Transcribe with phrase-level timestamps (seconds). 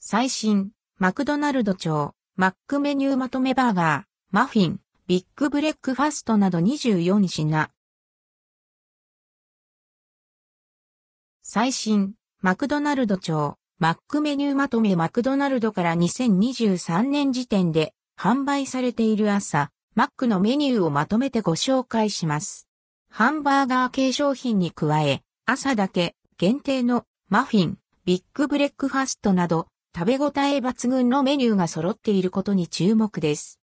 [0.00, 7.68] 最新、マクドナルド庁、マックメニューまとめバーガー、マフィン、ビッグブレックファストなど24品。
[11.42, 22.68] 最新、マクドナルド庁、マックメニューまとめマクドナルドから2023年時点で販売されている朝、マックのメニューをまとめてご紹介します。
[23.10, 29.66] ハンバーガー系商品に加え、朝だけ限定のマフィン、ビッグブレックファストなど
[29.98, 33.58] 食べ応え抜群のメニューが揃っていることに注目です。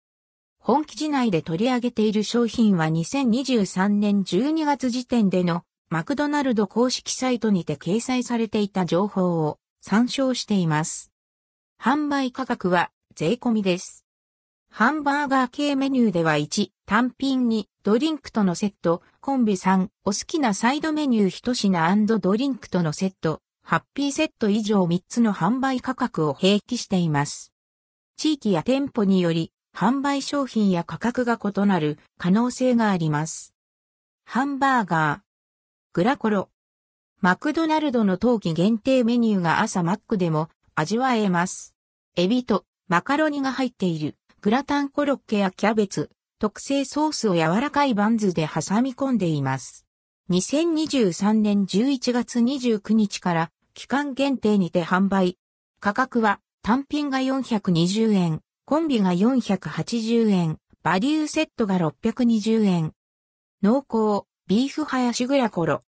[0.60, 11.10] 本記事内で取り上げている商品は2023年12月時点でのマクドナルド公式サイトにて掲載されていた情報を参照しています。
[11.82, 14.06] 販売価格は税込みです。
[14.70, 27.52] ハンバーガー系メニューでは1、単品にドリンクとのセット、コンビ3、お好きなサイドメニュー1品ドリンクとのセット、ハッピーセット以上3つの販売価格を併記しています。
[28.16, 33.54] 地域や店舗により販売商品や価格が異なる可能性があります。
[34.24, 35.20] ハンバーガー、
[35.92, 36.48] グラコロ、
[37.20, 41.76] マクドナルドの冬季限定メニューが朝マックでも味わえます。
[42.16, 49.86] エビとマカロニが入っているグラタンコロッケやキャベツ、特製ソースを柔らかいバンズで挟み込んでいます。
[50.30, 53.50] 2023年11月29日から
[53.80, 55.38] 期間限定にて販売。
[55.80, 62.92] 価格は単品が420円、コンビが480円、バリューセットが620円。
[63.62, 65.80] 濃厚、ビーフハヤシグラコロ。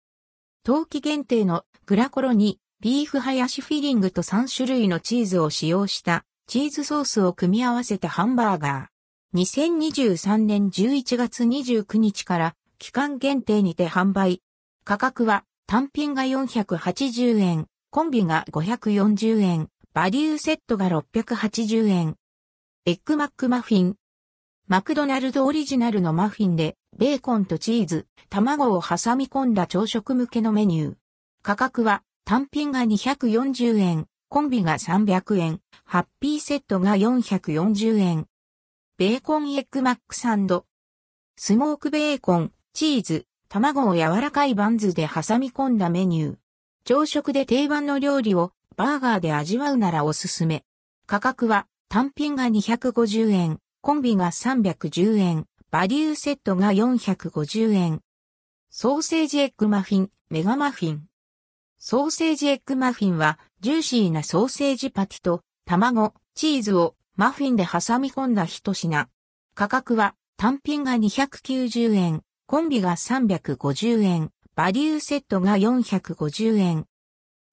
[0.64, 9.38] 冬季限定のグラコロにビーフハヤシフィリングと3種類のチーズを使用したチーズソースを組み合わせたハンバーガー。
[9.38, 14.40] 2023年11月29日から期間限定にて販売。
[14.82, 22.16] 価格は単品が480円、コンビが540円、バリューセットが680円。
[22.86, 23.96] エッグマックマフィン。
[24.66, 30.94] マクドナルドオリジナルのマフィンで、ベーコンとチーズ、卵を挟み込んだ朝食向けのメニュー。
[31.42, 38.26] 価格は単品が240円、コンビが300円、ハッピーセットが440円。
[38.96, 40.64] ベーコンエッグマックサンド。
[41.36, 46.41] スモークベーコン、チーズ、卵を柔らかいバンズで挟み込んだメニュー。
[46.84, 50.64] 朝食で定番の料理をバーガーで味わうならおすすめ。
[51.06, 58.00] 価格は単品が250円、コンビが310円、バリューセットが450円。
[58.70, 61.06] ソーセージエッグマフィン、メガマフィン。
[61.78, 69.08] ソーセージエッグマフィンはジューシーなソーセージパティと卵、チーズをマフィンで挟み込んだ一品。
[69.54, 76.86] 価格は単品が290円、コンビが350円、バリューセットが450円。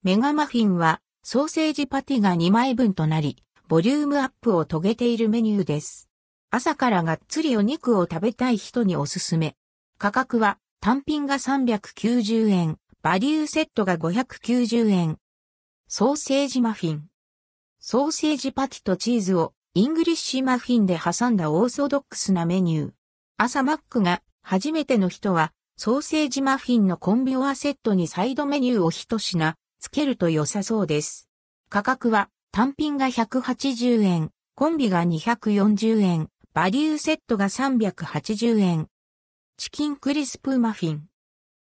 [0.03, 3.37] メガマフィンはソーセージパティが2枚分となり、
[3.69, 6.09] ボリュームアップを遂げているメニューです。
[6.51, 9.55] 朝からがっつりお肉を食べたい人におすすめ。
[9.97, 15.17] 価格は単品が390円、バリューセットが590円。
[15.87, 17.07] ソーセージマフィン。
[17.79, 22.91] ソーセージパティとチーズをイングリッシュマフィンで挟んだオーソドックスなメニュー。
[23.37, 31.29] 朝マックが初めての人は、ソーセージマフィンのコンビオアセットにサイドメニューを一品、つけると良さそうです。
[31.69, 38.87] 価格は単品が180円、コンビが240円、バリューセットが380円。
[39.55, 41.05] チキンクリスプマフィン。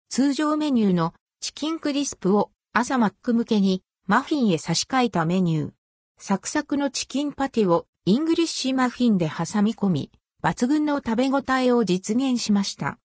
[0.08, 5.70] 通常メニューのチキンクリスプを朝マック向けにマフィンへ差し替えたメニュー。
[6.16, 10.10] サクサクのチキンパティをイングリッシュマフィンで挟み込み、
[10.42, 12.98] 抜群の食べ応えを実現しました。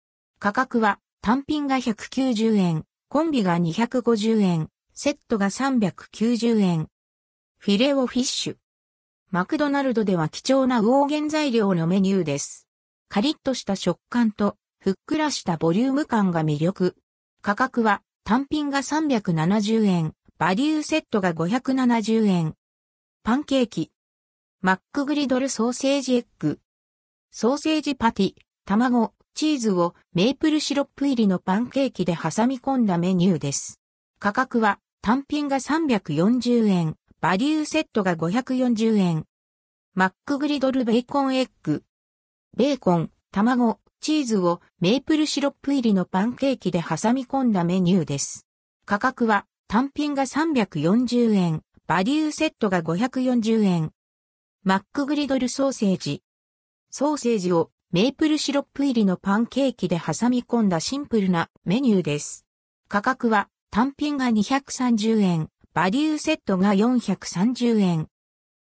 [0.44, 6.90] 価格は単品が190円、コンビが250円、セットが390円。
[7.60, 8.56] フィレオフィッシュ。
[9.32, 12.68] マクドナルドでは貴重な魚原材料のメニューです。
[13.08, 16.98] カリッとした食感とふっくらしたボリューム感が魅力。
[17.42, 22.56] 価格は単品が370円、バリューセットが570円。
[23.24, 23.94] パンケーキ。
[24.60, 26.60] マックグリドルソーセージエッグ。
[27.32, 28.34] ソーセージパティ、
[28.66, 33.80] 卵、チーズをメープルシロップ入りのパンケーキで挟み込んだメニューです。
[34.20, 39.26] 価格は単品が340円、バリューセットが540円。
[39.96, 41.84] マックグリドルベーコンエッグ。
[42.56, 48.46] ベーコン、卵、チーズをメープルシロップ入りのパンケーキで挟み込んだメニューです。
[48.86, 53.92] 価格は単品が340円、バリューセットが540円。
[54.64, 56.22] マックグリドルソーセージ。
[56.92, 62.44] ソーセージをメープルシロップ入りのパンケーキで挟み込んだシンプルなメニューです。
[62.88, 68.08] 価格は単品が230円、バリューセットが430円。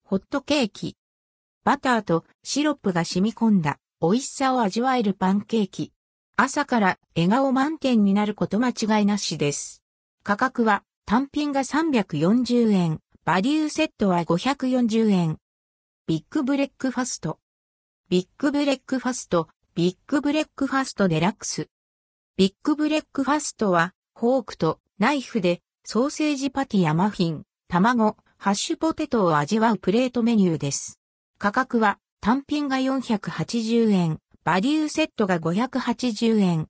[0.06, 0.96] ホットケーキ。
[1.66, 5.92] バターとシロップが染み込んだ美味しさを味わえるパンケーキ。
[6.38, 9.84] 朝から笑顔満点になること間違いなしです。
[10.24, 15.40] 価格は単品が340円、バリューセットは540円。
[16.08, 17.38] ビッグブレックファスト。
[18.10, 21.68] ビッグブレックファスト、ビッグブレックファストデラックス。
[22.38, 31.00] ビッグブレックファストは、フォークとナイフでソーセージパティやマフィン、卵、ハッシュポテトを味わうプレートメニューです。
[31.38, 36.68] 価格は単品が480円、バリューセットが580円。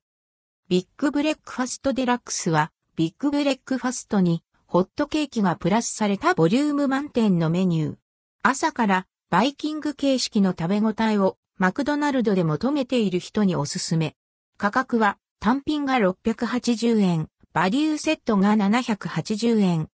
[0.68, 7.96] ビッグブレックファストデラックスは、ビッグブレックファストにホットケーキがプラスされたボリューム満点のメニュー。
[8.42, 14.16] 朝からバイキング形式の食べ応えをマクドナルドで求めている人におすすめ。
[14.56, 19.88] 価格は単品が680円、バリューセットが780円。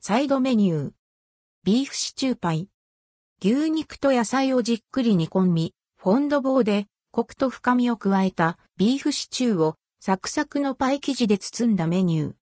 [0.00, 0.92] サイドメニュー。
[1.64, 2.68] ビーフシチューパイ。
[3.44, 12.34] 牛肉と野菜をじっくり煮込み、フォンド棒でコクと深みを加えたビーフシチューをサクサクのパイ生地で包んだメニュー。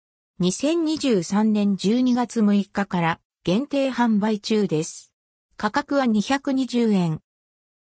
[0.43, 5.10] 2023年12月6日から限定販売中です。
[5.61, 7.21] 価格は220円。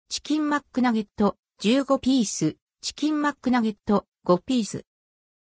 [0.09, 4.83] チキンマックナゲット15ピース、チキンマックナゲット5ピース。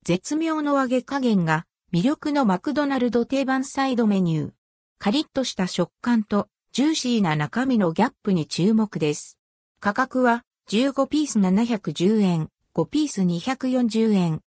[0.05, 4.51] 絶妙の揚げ加減が魅力のマクドナルド定番サイドメニュー。
[4.97, 9.37] カリッとした食感とジューシーな中身のギャップに注目です。
[9.81, 14.39] 価格は15ピース710円、5ピース240円。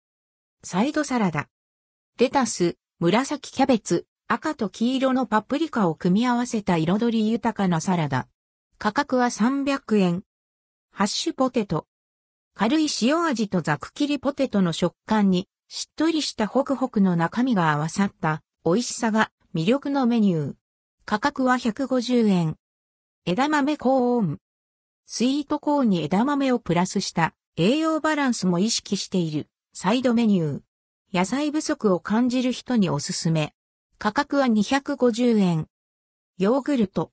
[0.64, 1.50] サイドサラダ。
[2.18, 8.28] レタス、紫キャベツ、赤と黄色のパプリカを組み合わせた彩り豊かなサラダ。
[8.78, 10.24] 価格は300円。
[10.92, 11.88] ハッシュポテト。
[12.56, 20.54] 軽い塩味とザク切りポテトの食感に、しっとりしたホクホクの中身が合わさった美味しさが魅力のメニュー。
[21.06, 22.56] 価格は150円。
[23.26, 24.38] 枝豆コーン。
[25.06, 30.62] スイートコーンに枝豆をプラスした栄養バランスも意識しているサイドメニュー。
[31.14, 33.54] 野菜不足を感じる人におすすめ。
[34.04, 35.68] 価格は250円。
[36.38, 37.12] ヨーグルト。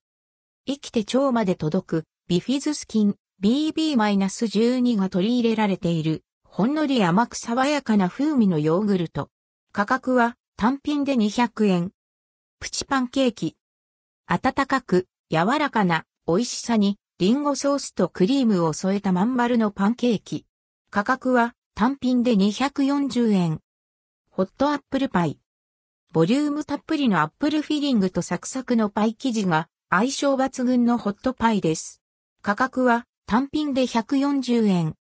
[0.67, 9.29] 生きて腸まで届くビフィズスキン BB-12 が取り入れられているほんのり甘く爽やかな風味のヨーグルト。
[9.71, 11.93] 価格は単品で200円。
[12.59, 13.57] プチパンケーキ。
[14.27, 20.45] 温かく柔らかな美味しさにリンゴソースとクリームを添えたまん丸のパンケーキ。
[20.91, 23.61] 価格は単品で240円。
[24.33, 25.40] ホットアップルパイ。
[26.13, 32.03] ボリュームたっぷりのアップルフィリングとサクサクのパイ生地が相性抜群のホットパイです。
[32.43, 34.97] 価格は単品で140円。